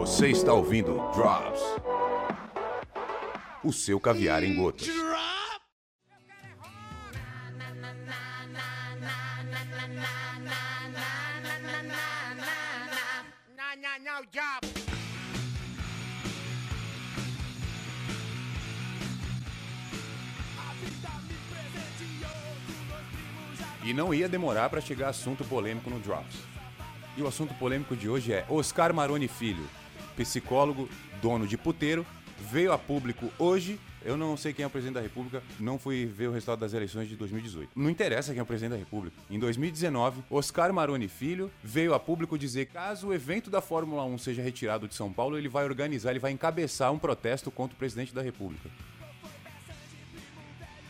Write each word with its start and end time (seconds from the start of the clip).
Você 0.00 0.28
está 0.30 0.54
ouvindo 0.54 0.94
Drops. 1.14 1.60
O 3.62 3.70
seu 3.70 4.00
caviar 4.00 4.42
em 4.42 4.56
gotas. 4.56 4.88
E 23.84 23.92
não 23.92 24.14
ia 24.14 24.26
demorar 24.26 24.70
para 24.70 24.80
chegar 24.80 25.10
assunto 25.10 25.44
polêmico 25.44 25.90
no 25.90 26.00
Drops. 26.00 26.38
E 27.18 27.22
o 27.22 27.26
assunto 27.26 27.52
polêmico 27.52 27.94
de 27.94 28.08
hoje 28.08 28.32
é 28.32 28.46
Oscar 28.48 28.94
Maroni 28.94 29.28
Filho, 29.28 29.68
psicólogo, 30.24 30.88
dono 31.22 31.46
de 31.46 31.56
puteiro, 31.56 32.06
veio 32.38 32.72
a 32.72 32.78
público 32.78 33.30
hoje. 33.38 33.78
Eu 34.02 34.16
não 34.16 34.34
sei 34.34 34.52
quem 34.54 34.62
é 34.62 34.66
o 34.66 34.70
presidente 34.70 34.94
da 34.94 35.00
República, 35.00 35.42
não 35.58 35.78
fui 35.78 36.06
ver 36.06 36.28
o 36.28 36.32
resultado 36.32 36.60
das 36.60 36.72
eleições 36.72 37.06
de 37.06 37.16
2018. 37.16 37.70
Não 37.76 37.90
interessa 37.90 38.32
quem 38.32 38.40
é 38.40 38.42
o 38.42 38.46
presidente 38.46 38.72
da 38.72 38.78
República. 38.78 39.14
Em 39.30 39.38
2019, 39.38 40.22
Oscar 40.30 40.72
Maroni 40.72 41.06
Filho 41.06 41.50
veio 41.62 41.92
a 41.92 42.00
público 42.00 42.38
dizer 42.38 42.66
que 42.66 42.72
caso 42.72 43.08
o 43.08 43.14
evento 43.14 43.50
da 43.50 43.60
Fórmula 43.60 44.02
1 44.04 44.18
seja 44.18 44.42
retirado 44.42 44.88
de 44.88 44.94
São 44.94 45.12
Paulo, 45.12 45.36
ele 45.36 45.48
vai 45.48 45.64
organizar, 45.64 46.10
ele 46.10 46.18
vai 46.18 46.32
encabeçar 46.32 46.90
um 46.92 46.98
protesto 46.98 47.50
contra 47.50 47.74
o 47.74 47.78
presidente 47.78 48.14
da 48.14 48.22
República. 48.22 48.70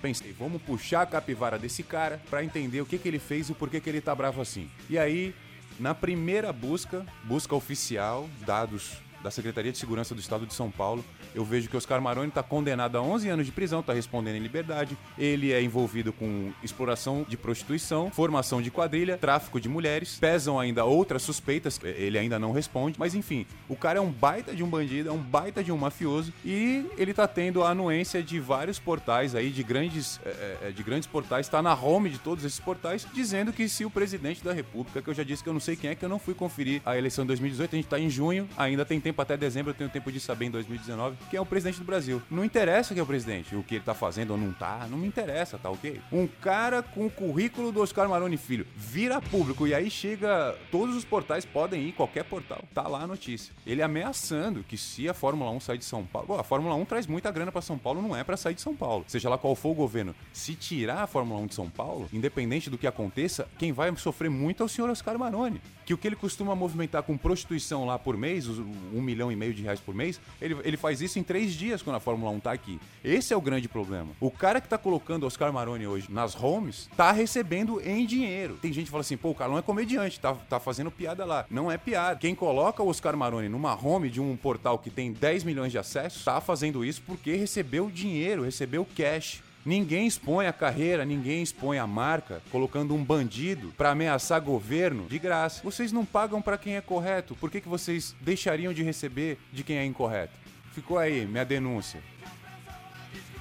Pensei, 0.00 0.32
vamos 0.32 0.62
puxar 0.62 1.02
a 1.02 1.06
capivara 1.06 1.58
desse 1.58 1.82
cara 1.82 2.22
para 2.30 2.44
entender 2.44 2.80
o 2.80 2.86
que, 2.86 2.96
que 2.96 3.08
ele 3.08 3.18
fez 3.18 3.48
e 3.48 3.52
o 3.52 3.54
porquê 3.56 3.80
que 3.80 3.90
ele 3.90 4.00
tá 4.00 4.14
bravo 4.14 4.40
assim. 4.40 4.70
E 4.88 4.96
aí, 4.96 5.34
na 5.80 5.94
primeira 5.94 6.52
busca, 6.52 7.04
busca 7.24 7.56
oficial, 7.56 8.30
dados 8.46 8.98
da 9.22 9.30
Secretaria 9.30 9.72
de 9.72 9.78
Segurança 9.78 10.14
do 10.14 10.20
Estado 10.20 10.46
de 10.46 10.54
São 10.54 10.70
Paulo, 10.70 11.04
eu 11.34 11.44
vejo 11.44 11.68
que 11.68 11.76
Oscar 11.76 12.00
Maroni 12.00 12.28
está 12.28 12.42
condenado 12.42 12.96
a 12.96 13.02
11 13.02 13.28
anos 13.28 13.46
de 13.46 13.52
prisão, 13.52 13.80
está 13.80 13.92
respondendo 13.92 14.36
em 14.36 14.40
liberdade. 14.40 14.96
Ele 15.18 15.52
é 15.52 15.62
envolvido 15.62 16.12
com 16.12 16.52
exploração 16.62 17.24
de 17.28 17.36
prostituição, 17.36 18.10
formação 18.10 18.60
de 18.60 18.70
quadrilha, 18.70 19.16
tráfico 19.16 19.60
de 19.60 19.68
mulheres. 19.68 20.18
Pesam 20.18 20.58
ainda 20.58 20.84
outras 20.84 21.22
suspeitas, 21.22 21.80
ele 21.82 22.18
ainda 22.18 22.38
não 22.38 22.52
responde. 22.52 22.98
Mas 22.98 23.14
enfim, 23.14 23.46
o 23.68 23.76
cara 23.76 23.98
é 23.98 24.02
um 24.02 24.10
baita 24.10 24.54
de 24.54 24.62
um 24.62 24.68
bandido, 24.68 25.08
é 25.08 25.12
um 25.12 25.18
baita 25.18 25.62
de 25.62 25.70
um 25.70 25.76
mafioso 25.76 26.32
e 26.44 26.86
ele 26.96 27.14
tá 27.14 27.26
tendo 27.28 27.62
a 27.62 27.70
anuência 27.70 28.22
de 28.22 28.40
vários 28.40 28.78
portais 28.78 29.34
aí, 29.34 29.50
de 29.50 29.62
grandes, 29.62 30.20
é, 30.24 30.72
de 30.74 30.82
grandes 30.82 31.06
portais, 31.06 31.46
está 31.46 31.62
na 31.62 31.74
home 31.74 32.10
de 32.10 32.18
todos 32.18 32.44
esses 32.44 32.60
portais, 32.60 33.06
dizendo 33.12 33.52
que 33.52 33.68
se 33.68 33.84
o 33.84 33.90
presidente 33.90 34.42
da 34.42 34.52
República, 34.52 35.02
que 35.02 35.08
eu 35.08 35.14
já 35.14 35.22
disse 35.22 35.42
que 35.42 35.48
eu 35.48 35.52
não 35.52 35.60
sei 35.60 35.76
quem 35.76 35.90
é, 35.90 35.94
que 35.94 36.04
eu 36.04 36.08
não 36.08 36.18
fui 36.18 36.34
conferir 36.34 36.82
a 36.84 36.96
eleição 36.96 37.24
de 37.24 37.28
2018, 37.28 37.74
a 37.74 37.76
gente 37.76 37.88
tá 37.88 37.98
em 37.98 38.10
junho, 38.10 38.48
ainda 38.56 38.84
tem 38.84 39.00
tempo 39.00 39.09
até 39.18 39.36
dezembro, 39.36 39.70
eu 39.70 39.74
tenho 39.74 39.88
tempo 39.88 40.12
de 40.12 40.20
saber 40.20 40.46
em 40.46 40.50
2019 40.50 41.16
quem 41.30 41.38
é 41.38 41.40
o 41.40 41.46
presidente 41.46 41.78
do 41.78 41.84
Brasil. 41.84 42.20
Não 42.30 42.44
interessa 42.44 42.92
quem 42.92 43.00
é 43.00 43.02
o 43.02 43.06
presidente, 43.06 43.56
o 43.56 43.62
que 43.62 43.76
ele 43.76 43.84
tá 43.84 43.94
fazendo 43.94 44.32
ou 44.32 44.38
não 44.38 44.52
tá, 44.52 44.86
não 44.90 44.98
me 44.98 45.06
interessa, 45.06 45.58
tá 45.58 45.70
ok? 45.70 46.00
Um 46.12 46.26
cara 46.26 46.82
com 46.82 47.06
o 47.06 47.10
currículo 47.10 47.72
do 47.72 47.80
Oscar 47.80 48.08
Maroni 48.08 48.36
Filho 48.36 48.66
vira 48.76 49.20
público 49.20 49.66
e 49.66 49.74
aí 49.74 49.90
chega. 49.90 50.56
Todos 50.70 50.94
os 50.94 51.04
portais 51.04 51.44
podem 51.44 51.88
ir, 51.88 51.92
qualquer 51.92 52.24
portal, 52.24 52.62
tá 52.74 52.86
lá 52.86 53.02
a 53.02 53.06
notícia. 53.06 53.54
Ele 53.66 53.82
ameaçando 53.82 54.64
que 54.64 54.76
se 54.76 55.08
a 55.08 55.14
Fórmula 55.14 55.50
1 55.52 55.60
sair 55.60 55.78
de 55.78 55.84
São 55.84 56.04
Paulo. 56.04 56.38
A 56.38 56.44
Fórmula 56.44 56.74
1 56.74 56.84
traz 56.84 57.06
muita 57.06 57.30
grana 57.30 57.52
para 57.52 57.62
São 57.62 57.78
Paulo, 57.78 58.02
não 58.02 58.16
é 58.16 58.24
para 58.24 58.36
sair 58.36 58.54
de 58.54 58.60
São 58.60 58.74
Paulo. 58.74 59.04
Seja 59.06 59.28
lá 59.28 59.38
qual 59.38 59.54
for 59.54 59.70
o 59.70 59.74
governo, 59.74 60.14
se 60.32 60.54
tirar 60.54 61.02
a 61.02 61.06
Fórmula 61.06 61.40
1 61.40 61.46
de 61.46 61.54
São 61.54 61.70
Paulo, 61.70 62.08
independente 62.12 62.70
do 62.70 62.78
que 62.78 62.86
aconteça, 62.86 63.48
quem 63.58 63.72
vai 63.72 63.94
sofrer 63.96 64.30
muito 64.30 64.62
é 64.62 64.66
o 64.66 64.68
senhor 64.68 64.90
Oscar 64.90 65.18
Maroni. 65.18 65.60
Que 65.84 65.94
o 65.94 65.98
que 65.98 66.06
ele 66.06 66.16
costuma 66.16 66.54
movimentar 66.54 67.02
com 67.02 67.16
prostituição 67.16 67.84
lá 67.84 67.98
por 67.98 68.16
mês, 68.16 68.48
um 68.48 68.99
milhão 69.00 69.30
e 69.30 69.36
meio 69.36 69.54
de 69.54 69.62
reais 69.62 69.80
por 69.80 69.94
mês, 69.94 70.20
ele, 70.40 70.56
ele 70.64 70.76
faz 70.76 71.00
isso 71.00 71.18
em 71.18 71.22
três 71.22 71.52
dias 71.52 71.82
quando 71.82 71.96
a 71.96 72.00
Fórmula 72.00 72.30
1 72.32 72.40
tá 72.40 72.52
aqui. 72.52 72.80
Esse 73.04 73.32
é 73.32 73.36
o 73.36 73.40
grande 73.40 73.68
problema. 73.68 74.10
O 74.20 74.30
cara 74.30 74.60
que 74.60 74.68
tá 74.68 74.78
colocando 74.78 75.26
Oscar 75.26 75.52
Maroni 75.52 75.86
hoje 75.86 76.06
nas 76.10 76.34
homes 76.40 76.88
tá 76.96 77.12
recebendo 77.12 77.80
em 77.80 78.06
dinheiro. 78.06 78.58
Tem 78.60 78.72
gente 78.72 78.86
que 78.86 78.90
fala 78.90 79.02
assim, 79.02 79.16
pô, 79.16 79.30
o 79.30 79.34
cara 79.34 79.50
não 79.50 79.58
é 79.58 79.62
comediante, 79.62 80.20
tá, 80.20 80.34
tá 80.34 80.60
fazendo 80.60 80.90
piada 80.90 81.24
lá. 81.24 81.46
Não 81.50 81.70
é 81.70 81.78
piada. 81.78 82.18
Quem 82.18 82.34
coloca 82.34 82.82
o 82.82 82.88
Oscar 82.88 83.16
Maroni 83.16 83.48
numa 83.48 83.74
home 83.74 84.10
de 84.10 84.20
um 84.20 84.36
portal 84.36 84.78
que 84.78 84.90
tem 84.90 85.12
10 85.12 85.44
milhões 85.44 85.72
de 85.72 85.78
acessos, 85.78 86.24
tá 86.24 86.40
fazendo 86.40 86.84
isso 86.84 87.02
porque 87.06 87.34
recebeu 87.34 87.90
dinheiro, 87.90 88.42
recebeu 88.42 88.86
cash. 88.96 89.42
Ninguém 89.64 90.06
expõe 90.06 90.46
a 90.46 90.52
carreira, 90.52 91.04
ninguém 91.04 91.42
expõe 91.42 91.78
a 91.78 91.86
marca, 91.86 92.40
colocando 92.50 92.94
um 92.94 93.04
bandido 93.04 93.72
para 93.76 93.90
ameaçar 93.90 94.40
governo 94.40 95.06
de 95.06 95.18
graça. 95.18 95.60
Vocês 95.62 95.92
não 95.92 96.04
pagam 96.04 96.40
para 96.40 96.56
quem 96.56 96.76
é 96.76 96.80
correto, 96.80 97.36
por 97.36 97.50
que, 97.50 97.60
que 97.60 97.68
vocês 97.68 98.14
deixariam 98.20 98.72
de 98.72 98.82
receber 98.82 99.38
de 99.52 99.62
quem 99.62 99.76
é 99.76 99.84
incorreto? 99.84 100.32
Ficou 100.72 100.98
aí 100.98 101.26
minha 101.26 101.44
denúncia. 101.44 102.00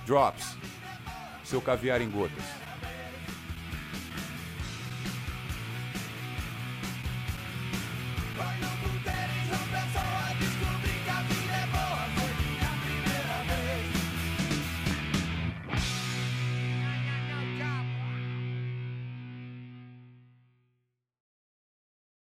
Drops. 0.05 0.57
Seu 1.45 1.61
caviar 1.61 2.01
em 2.01 2.09
gotas. 2.09 2.68